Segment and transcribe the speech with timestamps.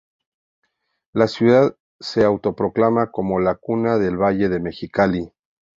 [1.13, 5.31] La ciudad se autoproclama como "La Cuna del Valle de Mexicali".